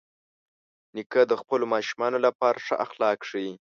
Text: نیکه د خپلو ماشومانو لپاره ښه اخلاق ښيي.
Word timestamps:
نیکه 0.95 1.21
د 1.27 1.33
خپلو 1.41 1.65
ماشومانو 1.73 2.17
لپاره 2.25 2.63
ښه 2.65 2.75
اخلاق 2.85 3.19
ښيي. 3.29 3.53